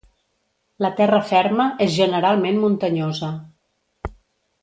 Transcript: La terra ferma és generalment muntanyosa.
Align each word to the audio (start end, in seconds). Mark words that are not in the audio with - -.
La 0.83 0.89
terra 0.99 1.19
ferma 1.31 1.67
és 1.87 1.93
generalment 1.99 2.59
muntanyosa. 2.65 3.31